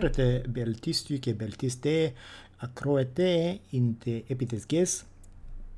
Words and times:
certe 0.00 0.44
beltistu 0.48 1.18
che 1.18 1.34
beltiste 1.34 2.14
acroete 2.56 3.60
inte 3.70 4.24
epitesges 4.26 5.04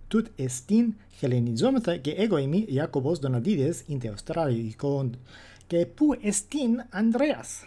tut 0.06 0.30
estin 0.36 0.94
hellenizomata 1.20 2.00
che 2.00 2.14
egoimi 2.14 2.66
Jacobos 2.68 3.18
Donadides 3.18 3.84
inte 3.86 4.08
Australicon 4.08 5.16
che 5.66 5.86
pu 5.86 6.14
estin 6.20 6.86
Andreas 6.90 7.66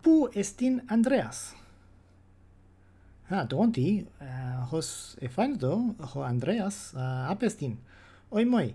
pu 0.00 0.28
estin 0.32 0.82
Andreas 0.86 1.54
ha 3.28 3.44
donti 3.44 4.04
uh, 4.20 4.74
hos 4.74 5.16
efanto, 5.20 5.94
ho 5.96 6.20
Andreas, 6.20 6.92
eh, 6.92 6.98
uh, 6.98 7.30
apestin. 7.30 7.78
Oi 8.28 8.44
moi, 8.44 8.74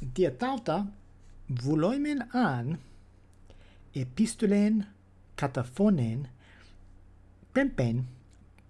dia 0.00 0.30
tauta, 0.30 0.86
vuloimen 1.48 2.24
an, 2.32 2.78
epistulen 3.94 4.86
cataphonen 5.36 6.28
pempen 7.52 8.08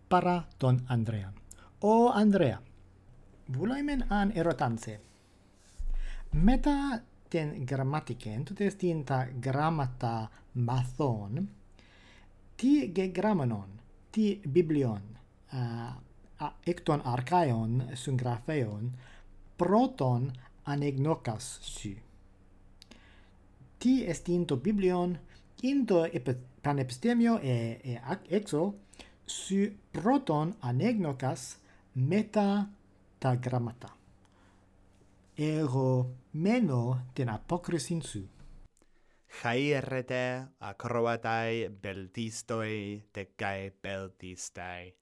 para 0.09 0.49
don 0.61 0.83
Andrea. 0.89 1.33
O 1.81 2.11
Andrea, 2.11 2.61
vulaimen 3.49 4.05
an 4.11 4.33
erotanse. 4.35 5.01
Meta 6.33 7.01
ten 7.31 7.67
grammatiken, 7.67 8.45
tutes 8.45 8.77
tinta 8.77 9.27
grammata 9.41 10.29
mathon, 10.55 11.49
ti 12.57 12.93
gegramenon, 12.93 13.81
ti 14.13 14.41
biblion, 14.49 15.03
uh, 15.53 15.93
ecton 16.67 17.03
archaion 17.05 17.95
sun 17.95 18.17
grapheon 18.17 18.93
proton 19.57 20.33
anegnokas 20.65 21.59
si 21.63 22.12
ti 23.83 24.05
estinto 24.07 24.57
biblion 24.57 25.19
into 25.63 26.07
panepstemio 26.63 27.39
e, 27.41 27.81
e 27.83 28.01
exo 28.29 28.63
su 29.25 29.67
proton 29.91 30.55
anegnokas 30.61 31.59
meta 31.93 32.71
ta 33.19 33.35
grammata 33.35 33.91
ego 35.35 36.15
meno 36.33 37.07
ten 37.15 37.29
apokrisin 37.29 38.03
su. 38.03 38.29
Chairete 39.27 40.53
acrobatai 40.59 41.69
beltistoi 41.69 43.03
tecae 43.13 43.73
beltistai. 43.83 44.93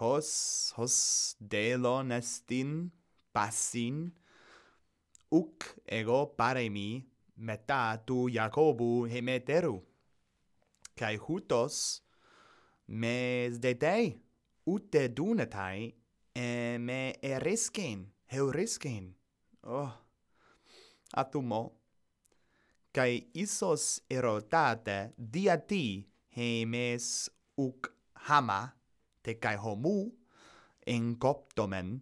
Hos 0.00 0.72
hos 0.76 1.36
delon 1.38 2.10
estin 2.10 2.90
passin 3.32 4.10
uc 5.30 5.78
ego 5.86 6.26
pare 6.36 6.68
mi 6.68 7.11
metatu 7.36 8.28
Jacobu 8.30 9.06
hemeteru, 9.06 9.80
Kai 10.94 11.16
hutos 11.16 12.02
mes 12.86 13.58
de 13.58 13.74
te 13.74 13.96
ute 14.68 15.08
dunetai, 15.08 15.94
e 16.34 16.78
me 16.78 17.16
erisken, 17.22 18.06
heurisken. 18.32 19.14
Oh, 19.64 19.92
atumo, 21.16 21.62
Kai 22.92 23.24
isos 23.40 24.02
erotate 24.12 25.14
diati 25.16 26.04
hemes 26.36 27.30
uk 27.56 27.88
hama, 28.28 28.74
te 29.24 29.38
kai 29.40 29.56
homu, 29.56 30.10
encoptomen, 30.84 31.94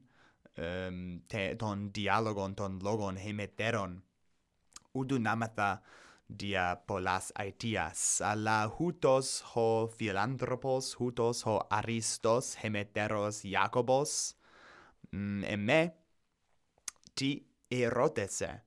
um, 0.59 0.99
te 1.31 1.45
ton 1.61 1.91
dialogon 1.95 2.57
ton 2.59 2.81
logon 2.83 3.21
hemeteron 3.23 4.01
udunamata 4.93 5.83
dia 6.29 6.79
polas 6.87 7.33
aetias. 7.35 8.21
Alla 8.23 8.71
hutos 8.71 9.43
ho 9.55 9.87
philanthropos 9.89 10.95
hutos 10.99 11.43
ho 11.47 11.67
aristos 11.71 12.57
hemeteros 12.63 13.43
jacobos. 13.43 14.37
Mm, 15.13 15.45
e 15.45 15.93
ti 17.15 17.45
erotese. 17.69 18.65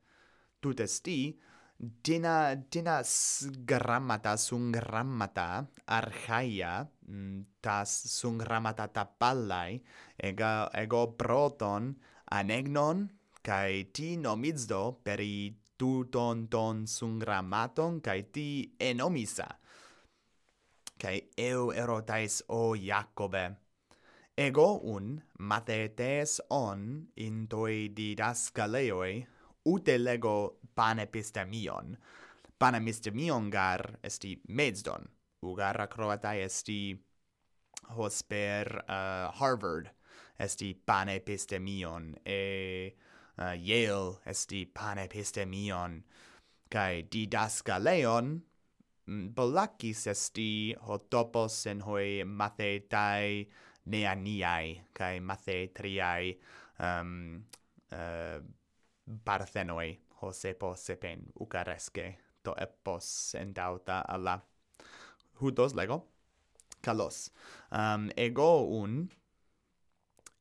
Tutesti 0.59 1.39
dina 1.75 2.55
dinas 2.55 3.49
grammata 3.65 4.37
sum 4.37 4.71
grammata 4.71 5.67
archaia 5.85 6.87
mm, 7.09 7.59
tas 7.59 8.07
sum 8.07 8.37
grammata 8.37 8.87
tapallai 8.87 9.81
ego 10.15 10.69
ego 10.71 11.11
proton 11.19 11.91
anegnon 12.31 13.09
kai 13.41 13.91
ti 13.91 14.15
nomizdo 14.15 15.01
peri 15.03 15.51
du 15.79 16.05
don 16.11 16.47
don 16.47 16.85
sungramaton 16.87 18.01
kai 18.01 18.21
ti 18.31 18.73
enomisa. 18.79 19.47
Kai 20.99 21.21
eu 21.37 21.71
erotais 21.71 22.43
o 22.49 22.75
jacobe. 22.75 23.55
Ego 24.37 24.79
un 24.83 25.21
mathetes 25.39 26.41
on 26.49 27.07
in 27.15 27.47
toi 27.47 27.89
didascaleoi 27.95 29.25
ute 29.65 29.97
lego 29.97 30.59
panepistemion 30.75 31.97
panepistemion 32.57 33.49
gar 33.49 33.99
esti 34.03 34.41
medsdon 34.47 35.07
ugar 35.43 35.87
croata 35.87 36.33
esti 36.35 36.95
hosper 37.95 38.83
uh, 38.87 39.31
harvard. 39.39 39.89
Esti 40.39 40.73
panepistemion 40.73 42.15
e 42.25 42.95
uh, 43.37 43.53
Yale 43.55 44.19
esti 44.25 44.65
panepistemion, 44.65 46.03
kai 46.69 47.03
didascaleon 47.11 48.33
mm, 49.05 49.29
bolakis 49.35 50.07
esti 50.07 50.75
hotopos 50.87 51.65
en 51.67 51.81
hoi 51.81 52.23
mathetae 52.25 53.45
neaniae, 53.85 54.81
kai 54.93 55.19
mathetriae 55.19 56.35
um, 56.79 57.43
uh, 57.91 58.39
parthenoi 59.25 59.99
Josepo 60.21 60.75
sepen 60.75 61.25
ukareske 61.39 62.15
to 62.43 62.55
epos 62.59 63.35
endauta 63.35 64.03
alla 64.07 64.39
hudos 65.41 65.73
lego. 65.75 66.07
Kalos. 66.81 67.31
Um, 67.71 68.09
ego 68.17 68.67
un 68.67 69.09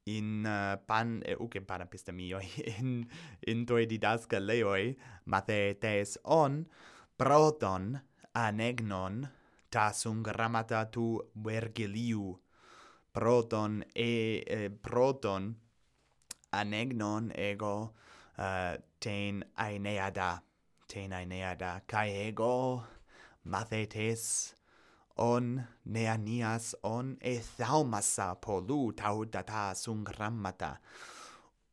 in 0.04 0.44
uh, 0.46 0.76
pan 0.84 1.22
eh, 1.24 1.32
e 1.32 1.36
uke 1.38 1.60
panapistamioi 1.60 2.48
in 2.78 3.06
in 3.46 3.64
doi 3.64 3.86
didascaleoi 3.86 4.96
mathetes 5.24 6.18
on 6.24 6.66
proton 7.16 8.00
anegnon 8.34 9.28
tasum 9.70 10.22
grammata 10.22 10.84
tu 10.90 11.20
vergiliu 11.44 12.40
proton 13.12 13.84
e, 13.94 14.42
e 14.46 14.70
proton 14.70 15.54
anegnon 16.50 17.30
ego 17.34 17.94
uh, 18.38 18.74
ten 18.98 19.44
aeneada 19.54 20.42
ten 20.86 21.12
aeneada 21.12 21.82
kai 21.86 22.10
ego 22.26 22.82
mathetes 23.44 24.54
on 25.16 25.62
neanias 25.84 26.74
on 26.82 27.16
ethaumasa 27.20 28.34
polu 28.40 28.92
taudata 28.92 29.74
sungrammata 29.74 30.76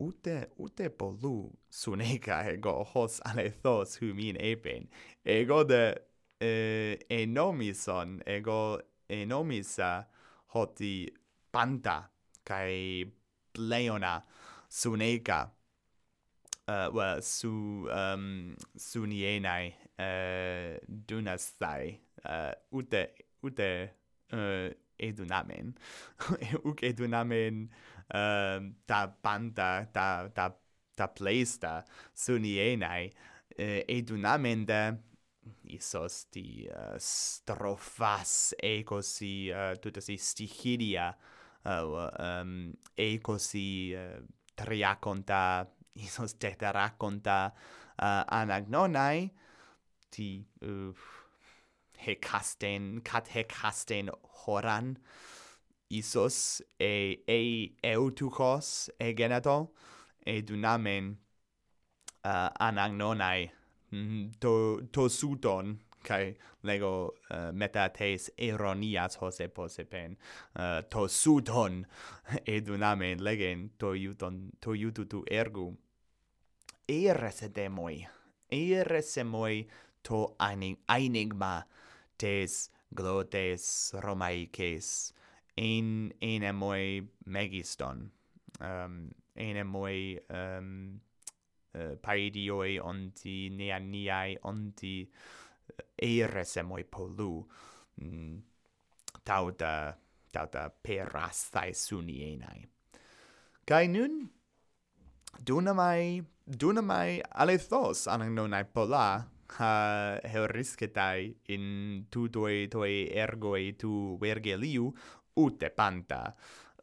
ute 0.00 0.46
ute 0.58 0.88
polu 0.88 1.52
suneka 1.70 2.44
ego 2.52 2.84
hos 2.94 3.20
alethos 3.20 3.98
humin 4.00 4.36
epen. 4.40 4.88
Ego 5.24 5.64
de 5.64 5.94
eh, 6.40 6.98
enomison 7.10 8.20
ego 8.26 8.80
enomisa 9.08 10.06
hoti 10.54 11.08
panta 11.52 12.10
kai 12.44 13.04
pleona 13.52 14.22
suneka 14.68 15.50
uh, 16.68 16.88
well 16.92 17.22
su 17.22 17.88
um 17.90 18.56
sunienai 18.76 19.74
uh, 19.98 20.78
dunastai. 20.88 21.98
Uh, 22.24 22.52
ute 22.72 23.29
ute 23.42 23.70
uh, 24.32 24.38
eh, 24.38 24.72
edunamen. 24.98 25.74
uk 26.68 26.82
edunamen 26.82 27.68
ε, 28.08 28.18
eh, 28.18 28.60
da 28.86 29.06
banda 29.22 29.88
da 29.92 30.28
da 30.28 30.50
da 30.96 31.06
πλαίστα 31.06 31.84
sunienai 32.14 33.08
uh, 33.08 33.62
eh, 33.62 33.84
edunamen 33.88 34.66
de 34.66 34.82
isos 35.62 36.24
ti 36.32 36.68
uh, 36.68 36.96
strofas 36.98 38.54
ecosi 38.62 39.50
uh, 39.50 39.74
tutasi 39.80 40.16
stichidia 40.18 41.16
uh, 41.64 42.08
um, 42.18 42.72
ecosi 42.96 43.94
uh, 43.94 44.20
triaconta 44.54 45.66
isos 46.06 46.34
tetraconta 46.42 47.38
uh, 48.02 48.24
anagnonai 48.40 49.30
ti 50.10 50.44
uh, 50.66 50.92
hekasten 52.06 53.00
kat 53.04 53.28
hekasten 53.34 54.10
horan 54.44 54.96
isos 55.90 56.62
e 56.78 57.22
e 57.26 57.40
eutukos 57.82 58.90
genato 59.14 59.72
e 60.26 60.42
dunamen 60.42 61.16
uh, 62.24 62.50
anagnonai 62.58 63.50
mm, 63.92 64.30
to 64.40 64.80
tosuton 64.92 65.78
kai 66.02 66.36
lego 66.62 67.12
uh, 67.30 67.52
metates 67.52 68.30
ironias 68.38 69.16
hose 69.16 69.48
posepen 69.48 70.16
uh, 70.56 70.82
tosuton 70.90 71.86
e 72.46 72.60
dunamen 72.60 73.22
legen 73.22 73.70
to 73.78 73.94
iuton 73.94 74.50
to 74.60 74.74
iututu 74.74 75.24
ergo 75.30 75.74
erse 76.88 77.48
demoi 77.48 78.06
erse 78.50 79.24
to 80.02 80.34
aning 80.38 80.76
enigma 80.88 81.64
tes 82.20 82.68
glotes 82.94 83.66
romaices 84.04 85.12
in 85.56 86.12
enemoi 86.20 87.02
megiston. 87.26 88.10
Um 88.60 88.96
enemoi 89.36 90.18
um 90.28 91.00
uh, 91.74 91.94
paidioi 92.02 92.78
onti 92.80 93.36
neaniai 93.56 94.36
onti 94.44 94.94
uh, 95.06 95.84
eires 96.02 96.56
emoi 96.60 96.84
polu. 96.84 97.32
Mm, 98.00 98.42
tauta 99.24 99.72
tauta 100.32 100.68
perastai 100.82 101.72
sunienai 101.74 102.68
kai 103.70 103.86
nun? 103.86 104.14
Dunamai 105.46 106.22
dunamai 106.60 107.22
alethos 107.42 108.08
anagnonae 108.10 108.64
pola 108.74 109.04
ha 109.58 110.18
heurisketai 110.32 111.34
in 111.54 112.06
tutoi 112.10 112.68
toi 112.68 113.08
ergoi 113.24 113.72
tu 113.76 114.16
vergeliu 114.20 114.92
ute 115.36 115.70
panta 115.70 116.34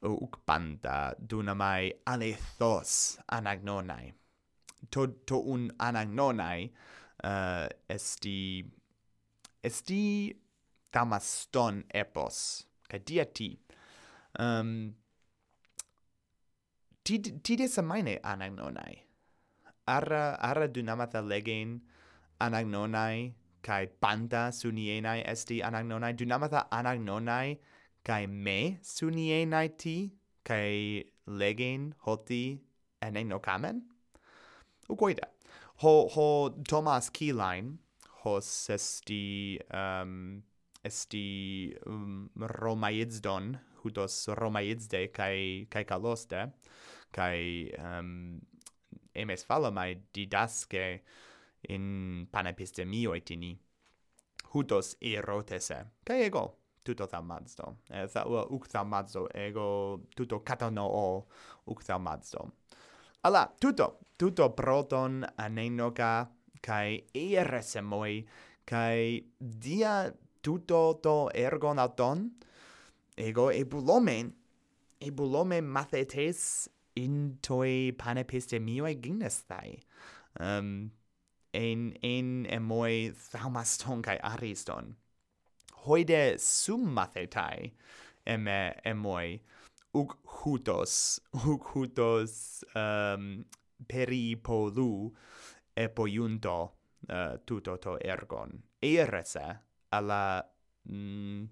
uc 0.01 0.39
panta 0.45 1.15
dunamai 1.17 1.91
alethos 2.05 3.19
anagnonai. 3.27 4.13
To 4.91 5.07
to 5.25 5.37
un 5.53 5.71
anagnonai 5.79 6.71
uh, 7.23 7.67
esti 7.89 8.63
esti 9.63 10.35
tamaston 10.91 11.83
epos 11.89 12.65
kai 12.87 12.99
dia 12.99 13.25
ti. 13.25 13.49
Um 14.39 14.93
ti 17.03 17.19
ti 17.19 17.55
de 17.55 17.67
samaine 17.67 18.19
anagnonai. 18.23 18.95
Ara 19.87 20.37
ara 20.39 20.67
dunamata 20.67 21.21
legen 21.21 21.81
anagnonai 22.45 23.33
kai 23.61 23.87
panta 24.01 24.51
sunienai 24.59 25.23
esti 25.25 25.61
anagnonai. 25.61 26.13
Dunamata 26.13 26.67
anagnonai 26.71 27.57
kai 28.07 28.25
me 28.27 28.79
sunienai 28.81 29.67
ti 29.77 29.97
kai 30.47 31.03
legen 31.27 31.93
hoti 32.05 32.43
enenokamen 33.07 33.81
ugoida 34.93 35.27
ho 35.83 35.93
ho 36.13 36.27
thomas 36.69 37.09
keyline 37.17 37.77
hos 38.23 38.69
esti 38.77 39.59
um, 39.79 40.41
esti 40.89 41.75
um, 41.85 42.29
romaidsdon 42.61 43.57
hudos 43.83 44.15
romaidsde 44.41 45.01
kai 45.19 45.67
kai 45.69 45.83
kaloste 45.91 46.39
kai 47.11 47.39
um, 47.89 48.39
emes 49.13 49.43
phalamai 49.49 49.89
didaske 50.15 50.85
in 51.69 52.27
panepistemioi 52.31 53.21
tini 53.21 53.57
hutos 54.53 54.95
erotese 55.01 55.85
kai 56.05 56.21
ego? 56.23 56.57
Tuto 56.83 57.05
thamazdo 57.05 57.77
e 57.89 58.03
eh, 58.03 58.07
tha 58.07 58.23
u 58.25 58.37
uk 58.55 58.67
thamazdo 58.71 59.27
ego 59.35 60.01
tuto 60.15 60.39
katano 60.39 60.85
o 60.87 61.27
uk 61.67 61.83
thamazdo 61.83 62.51
ala 63.23 63.43
tuto 63.59 63.99
tuto 64.17 64.49
proton 64.49 65.25
anenoka 65.37 66.29
kai 66.61 67.03
ersemoi 67.13 68.25
kai 68.65 69.23
dia 69.39 70.13
tuto 70.41 70.93
to 71.03 71.29
ergon 71.33 71.79
auton 71.79 72.31
ego 73.17 73.51
ebulomen 73.51 74.31
ebulomen 75.01 75.65
mathetes 75.65 76.69
in 76.95 77.37
toi 77.41 77.91
panepistemioi 77.91 78.95
gymnestai 78.95 79.79
um 80.39 80.89
en 81.57 81.91
en 82.05 82.45
emoi 82.53 83.11
thaumaston 83.31 84.01
kai 84.05 84.17
ariston. 84.23 84.95
Hoide 85.85 86.37
summathetai 86.37 87.71
eme 88.25 88.59
emoi. 88.85 89.39
Uk 89.97 90.17
hutos 90.39 91.19
uk 91.33 91.69
hutos 91.73 92.63
um, 92.75 93.45
peripolu 93.87 94.89
epoiunto 95.75 96.57
uh, 97.09 97.37
tutoto 97.45 97.97
ergon. 98.03 98.51
Erese 98.81 99.45
alla 99.91 100.43
mm, 100.89 101.47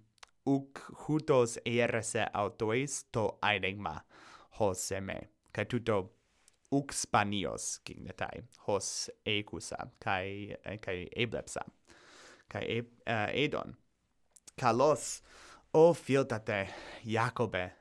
uc 0.45 0.81
hutos 1.05 1.57
erese 1.65 2.27
autois 2.33 3.03
to 3.11 3.39
aidegma 3.41 3.95
hoseme, 4.59 5.19
ca 5.51 5.65
tuto 5.65 6.11
uxpanios 6.71 7.79
gignetai 7.85 8.43
hos 8.67 9.09
ecusa 9.25 9.77
kai 9.99 10.55
kai 10.81 10.97
eh, 11.03 11.23
eblepsa 11.23 11.61
kai 12.49 12.63
e, 12.63 12.79
uh, 12.81 12.85
eh, 13.05 13.45
edon. 13.45 13.75
Kalos 14.57 15.21
o 15.73 15.93
filtate 15.93 16.67
jacobe 17.03 17.71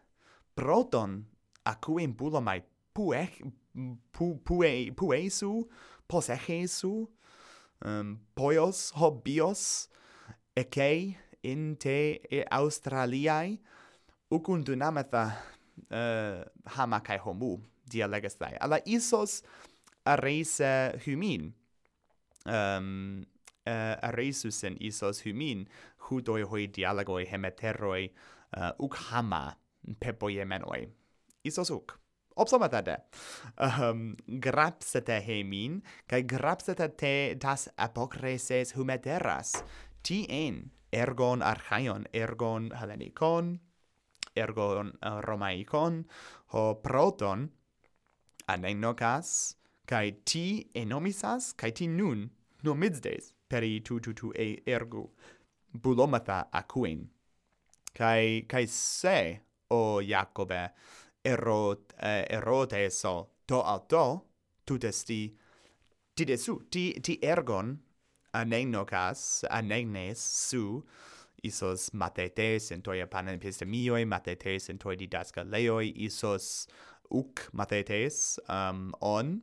proton 0.54 1.24
acuim 1.64 2.14
bulomai 2.14 2.62
pue 2.94 3.28
pu, 4.12 4.38
pue 4.44 4.90
puesu 4.96 5.68
posechesu 6.08 7.08
um, 7.84 8.18
poios 8.34 8.90
hobios 8.96 9.88
eke 10.56 11.16
in 11.42 11.76
te 11.76 12.20
e 12.30 12.44
australiae 12.50 13.58
ucundunamata 14.30 15.24
uh, 15.90 15.96
eh, 15.96 16.44
hamakai 16.76 17.18
homu 17.18 17.58
dialegestai. 17.92 18.56
Alla 18.60 18.78
isos 18.84 19.42
arese 20.04 20.92
humin. 21.06 21.54
Ehm, 22.46 23.22
eh, 23.66 23.72
um, 23.72 23.72
uh, 23.72 24.08
aresusen 24.08 24.76
isos 24.80 25.24
humin, 25.24 25.66
hudoi 26.10 26.42
hoi 26.42 26.68
dialogoi 26.76 27.24
hemeteroi 27.30 28.10
uh, 28.56 28.72
uk 28.78 28.96
hama 28.96 29.56
pepoiemenoi. 30.00 30.88
Isos 31.44 31.70
uk. 31.70 31.98
Obsomatade. 32.36 32.96
Um, 33.62 33.70
ehm, 33.70 34.40
grapsete 34.40 35.20
hemin, 35.26 35.82
kai 36.08 36.22
grapsete 36.22 36.88
te 36.88 37.36
tas 37.40 37.68
apokreses 37.76 38.74
humeteras. 38.76 39.64
Tien, 40.02 40.70
ergon 40.92 41.42
archaion, 41.42 42.06
ergon 42.12 42.70
helenikon, 42.80 43.60
ergon 44.36 44.92
uh, 45.02 45.20
romaikon, 45.22 46.04
ho 46.52 46.74
proton, 46.82 47.48
anenocas, 48.48 49.56
kai 49.86 50.16
ti 50.24 50.70
enomisas, 50.74 51.52
kai 51.56 51.70
ti 51.70 51.86
nun 51.86 52.30
nomizdes 52.64 53.32
peri 53.48 53.80
tu 53.80 54.00
tu 54.00 54.12
tu 54.12 54.32
e 54.34 54.62
ergo 54.66 55.10
bulomatha 55.74 56.46
aquin. 56.52 57.08
Kai, 57.94 58.44
kai 58.48 58.66
se, 58.66 59.40
o 59.70 60.00
Jacobe, 60.00 60.70
erot, 61.24 61.92
eh, 62.00 62.26
erote 62.30 62.90
so 62.90 63.28
to 63.46 63.60
alto, 63.62 64.24
tu 64.66 64.78
testi, 64.78 65.32
ti 66.16 66.24
desu, 66.24 66.58
ti, 66.70 66.92
ti 67.00 67.18
ergon 67.22 67.78
anenocas, 68.34 69.44
anegnes 69.50 70.18
su, 70.18 70.82
isos 71.44 71.92
matetes 71.92 72.72
en 72.72 72.82
toia 72.82 73.06
panepistemioi, 73.06 74.04
matetes 74.04 74.70
en 74.70 74.78
toi 74.78 74.96
didascaleoi, 74.96 75.92
isos 76.08 76.66
uk 77.20 77.48
mathetes 77.52 78.38
um, 78.48 78.92
on. 79.00 79.42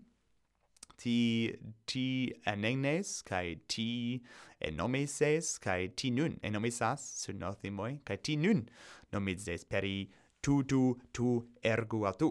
Ti 1.01 1.17
ti 1.89 2.05
enegnes 2.45 3.23
kai 3.25 3.55
ti 3.67 4.21
enomeses 4.69 5.57
kai 5.65 5.87
ti 5.95 6.11
nun 6.17 6.37
enomesas 6.49 7.01
sur 7.21 7.33
nothimoi 7.33 7.93
kai 8.05 8.17
ti 8.25 8.35
nun 8.35 8.67
nomides 9.11 9.63
peri 9.71 9.97
tu 10.43 10.61
tu 10.63 10.81
tu 11.13 11.27
ergo 11.63 12.05
a 12.05 12.13
tu. 12.13 12.29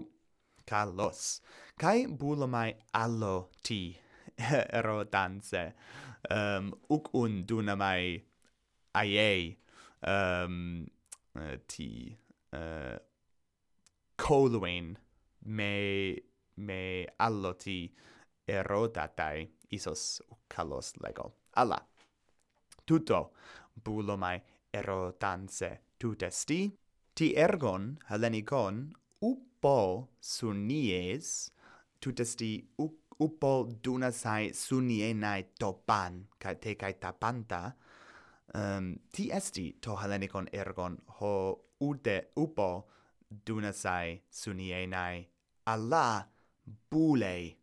Kalos. 0.67 1.41
Kai 1.79 2.07
bulomai 2.07 2.71
allo 2.95 3.51
ti 3.63 3.99
ero 4.79 5.05
danse 5.05 5.73
um, 6.31 6.73
uk 6.91 7.15
un 7.15 7.45
dunamai 7.45 8.23
aiei 8.95 9.57
um, 10.07 10.87
uh, 11.37 11.57
ti 11.67 12.17
eh, 12.53 12.59
uh, 12.59 12.99
coluin 14.17 14.97
me 15.45 16.17
me 16.57 17.07
alloti 17.17 17.95
erodatai 18.47 19.49
isos 19.71 20.23
kalos 20.49 20.93
lego. 21.01 21.35
Alla 21.55 21.87
tutto 22.85 23.33
bulomai 23.73 24.41
erotanse 24.71 25.83
tutesti. 25.97 26.77
Ti 27.15 27.35
ergon 27.35 27.99
helenikon 28.09 28.91
upo 29.21 30.09
sunies 30.19 31.53
tutesti 32.01 32.51
upo 33.21 33.69
dunasai 33.83 34.53
sunienai 34.55 35.45
topan 35.59 36.27
kai 36.39 36.57
te 36.59 36.75
kai 36.77 36.95
tapanta. 36.99 37.77
Um, 38.55 38.97
ti 39.13 39.31
esti 39.31 39.77
to 39.81 39.95
helenikon 39.97 40.49
ergon 40.53 40.99
ho 41.21 41.35
ude 41.79 42.31
upo 42.37 42.89
dunasai 43.31 44.23
sunienai, 44.31 45.29
alla 45.67 46.29
bule 46.91 47.57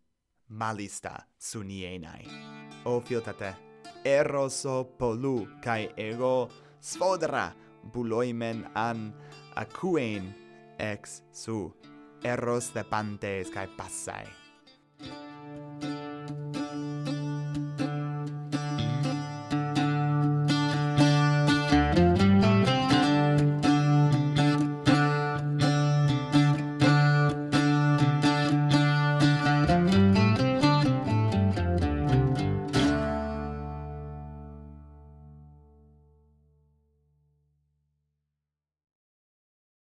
malista 0.49 1.27
sunienai. 1.37 2.25
O 2.85 3.01
filtate, 3.01 3.55
eroso 4.05 4.83
polu 4.97 5.47
kai 5.61 5.89
ego 5.97 6.49
sfodra 6.79 7.51
buloimen 7.93 8.69
an 8.75 9.13
acuen 9.55 10.33
ex 10.79 11.21
su 11.31 11.73
eros 12.23 12.73
de 12.73 12.83
pantes 12.83 13.49
kai 13.49 13.67
passai. 13.77 14.46